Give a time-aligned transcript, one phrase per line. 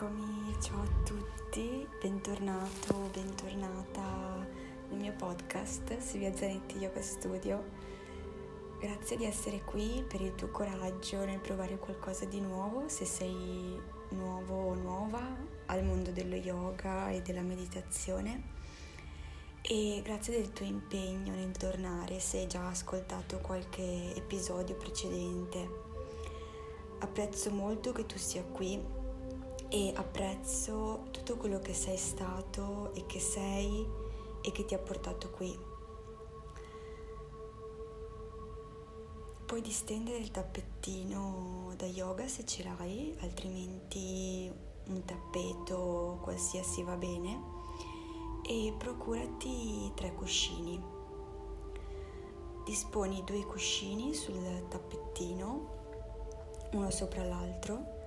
[0.00, 4.46] Eccomi, ciao a tutti, bentornato, bentornata
[4.88, 7.62] nel mio podcast Silvia Zanetti Yoga Studio.
[8.78, 13.78] Grazie di essere qui per il tuo coraggio nel provare qualcosa di nuovo, se sei
[14.12, 15.20] nuovo o nuova
[15.66, 18.42] al mondo dello yoga e della meditazione.
[19.60, 25.68] E grazie del tuo impegno nel tornare se hai già ascoltato qualche episodio precedente.
[27.00, 28.99] Apprezzo molto che tu sia qui
[29.72, 33.86] e apprezzo tutto quello che sei stato e che sei
[34.42, 35.56] e che ti ha portato qui.
[39.46, 44.52] Puoi distendere il tappettino da yoga se ce l'hai, altrimenti
[44.86, 47.58] un tappeto qualsiasi va bene
[48.42, 50.82] e procurati tre cuscini.
[52.64, 55.78] Disponi due cuscini sul tappettino,
[56.72, 57.98] uno sopra l'altro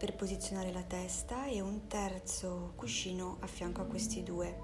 [0.00, 4.58] per posizionare la testa e un terzo cuscino a fianco a questi due.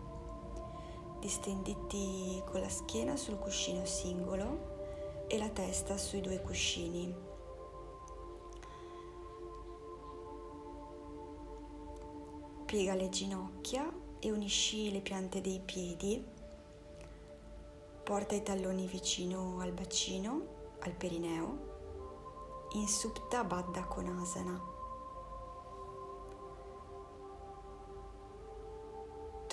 [1.20, 7.14] Distenditi con la schiena sul cuscino singolo e la testa sui due cuscini.
[12.64, 16.24] Piega le ginocchia e unisci le piante dei piedi.
[18.04, 20.46] Porta i talloni vicino al bacino,
[20.78, 21.74] al perineo.
[22.72, 24.75] In Supta Baddha Konasana.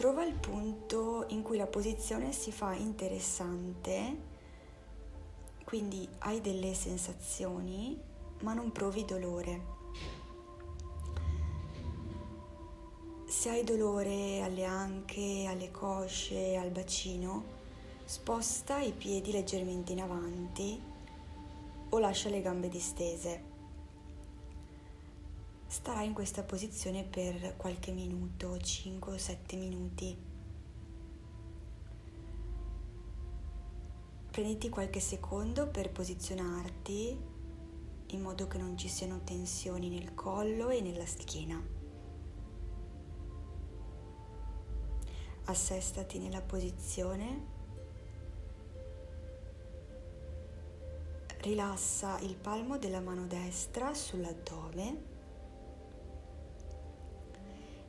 [0.03, 4.17] Trova il punto in cui la posizione si fa interessante,
[5.63, 7.97] quindi hai delle sensazioni,
[8.41, 9.61] ma non provi dolore.
[13.27, 17.45] Se hai dolore alle anche, alle cosce, al bacino,
[18.03, 20.81] sposta i piedi leggermente in avanti
[21.87, 23.52] o lascia le gambe distese
[25.73, 30.15] starai in questa posizione per qualche minuto, 5 o 7 minuti.
[34.29, 37.17] Prenditi qualche secondo per posizionarti
[38.05, 41.59] in modo che non ci siano tensioni nel collo e nella schiena.
[45.45, 47.47] Assestati nella posizione.
[51.39, 55.12] Rilassa il palmo della mano destra sull'addome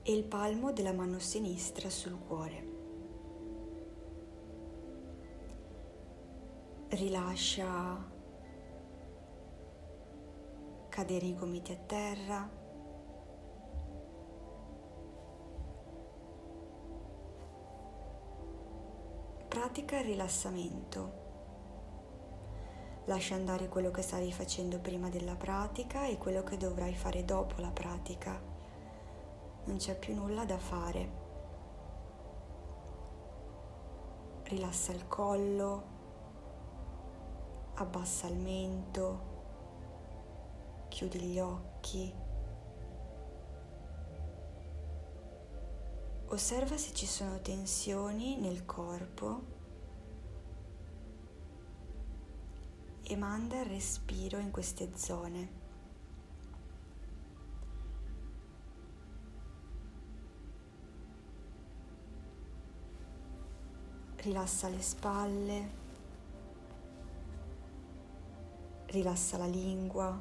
[0.06, 2.72] e il palmo della mano sinistra sul cuore.
[6.88, 8.12] Rilascia
[10.90, 12.50] cadere i gomiti a terra.
[19.48, 21.22] Pratica il rilassamento.
[23.06, 27.60] Lascia andare quello che stavi facendo prima della pratica e quello che dovrai fare dopo
[27.62, 28.53] la pratica
[29.64, 31.22] non c'è più nulla da fare.
[34.44, 35.82] Rilassa il collo,
[37.74, 39.32] abbassa il mento,
[40.88, 42.14] chiudi gli occhi.
[46.26, 49.52] Osserva se ci sono tensioni nel corpo
[53.02, 55.63] e manda il respiro in queste zone.
[64.24, 65.70] Rilassa le spalle,
[68.86, 70.18] rilassa la lingua.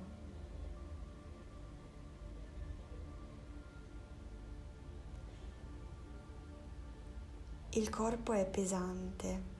[7.69, 9.51] Il corpo è pesante.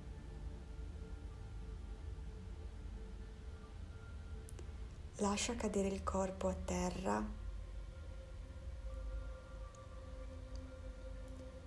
[5.18, 7.26] Lascia cadere il corpo a terra.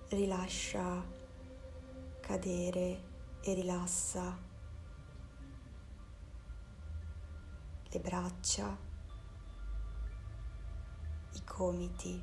[0.08, 1.15] Rilascia
[2.26, 4.36] cadere e rilassa
[7.88, 8.76] le braccia,
[11.34, 12.20] i gomiti,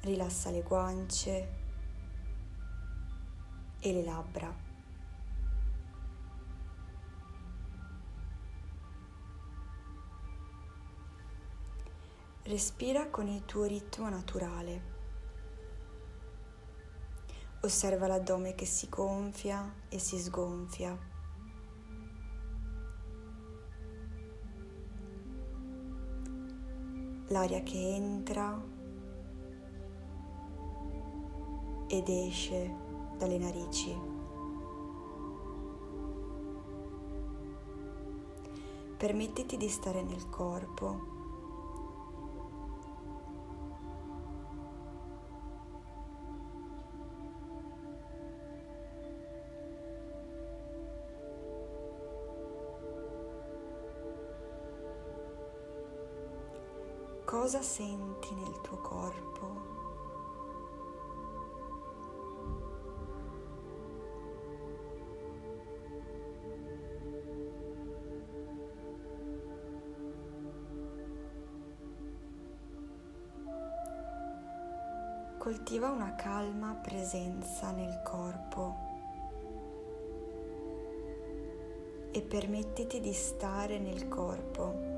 [0.00, 1.58] rilassa le guance
[3.78, 4.52] e le labbra.
[12.42, 15.01] Respira con il tuo ritmo naturale.
[17.64, 20.98] Osserva l'addome che si gonfia e si sgonfia.
[27.28, 28.60] L'aria che entra
[31.86, 32.74] ed esce
[33.16, 33.96] dalle narici.
[38.96, 41.21] Permettiti di stare nel corpo
[57.32, 59.46] Cosa senti nel tuo corpo?
[75.38, 78.76] Coltiva una calma presenza nel corpo
[82.10, 84.91] e permettiti di stare nel corpo.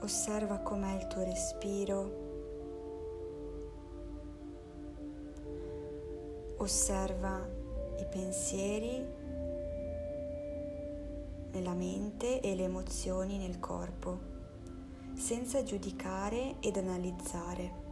[0.00, 2.26] Osserva com'è il tuo respiro.
[6.58, 7.46] Osserva
[7.98, 9.06] i pensieri
[11.52, 14.18] nella mente e le emozioni nel corpo,
[15.14, 17.86] senza giudicare ed analizzare.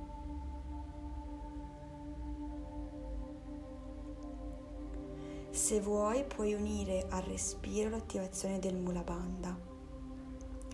[5.50, 9.75] Se vuoi puoi unire al respiro l'attivazione del Mula Bandha.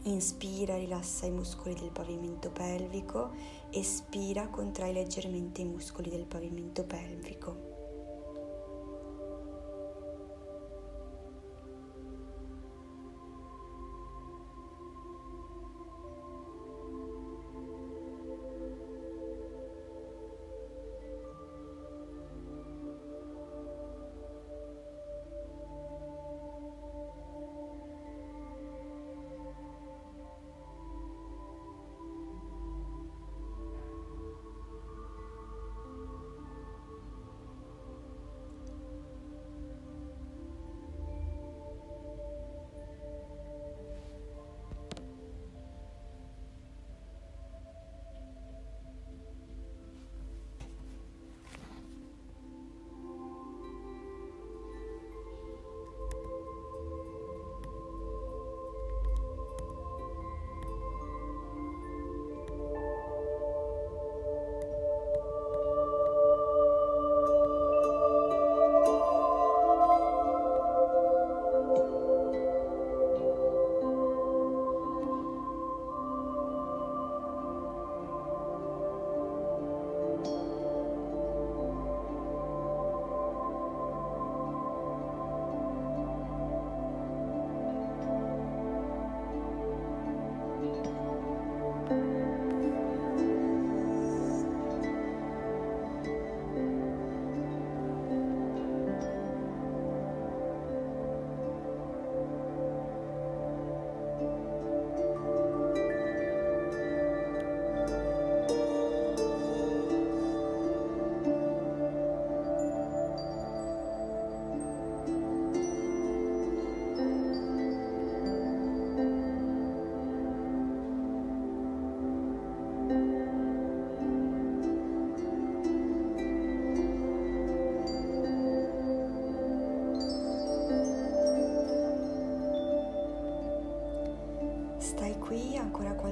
[0.04, 3.31] Inspira, rilassa i muscoli del pavimento pelvico,
[3.70, 7.72] espira, contrai leggermente i muscoli del pavimento pelvico.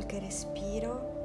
[0.01, 1.19] Qualche respiro.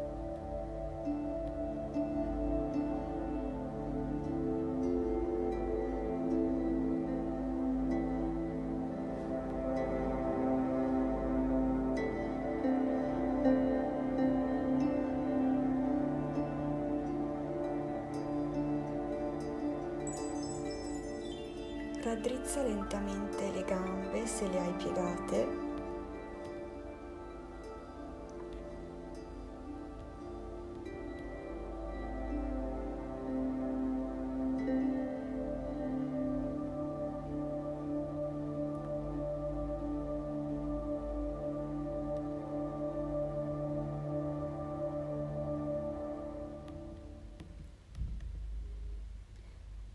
[22.04, 25.75] Raddrizza lentamente le gambe se le hai piegate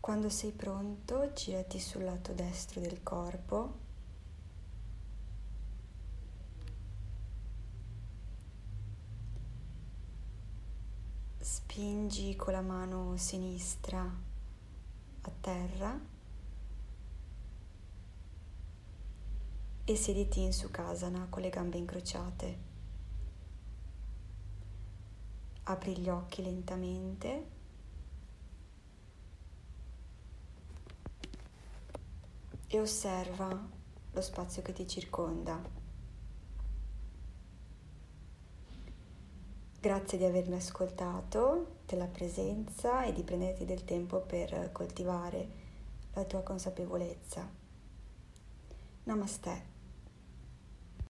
[0.01, 3.77] Quando sei pronto, girati sul lato destro del corpo.
[11.37, 15.99] Spingi con la mano sinistra a terra
[19.85, 22.57] e siediti in Sukhasana con le gambe incrociate.
[25.61, 27.59] Apri gli occhi lentamente.
[32.73, 33.69] E osserva
[34.13, 35.61] lo spazio che ti circonda.
[39.79, 45.49] Grazie di avermi ascoltato, della presenza e di prenderti del tempo per coltivare
[46.13, 47.49] la tua consapevolezza.
[49.03, 49.70] Namaste.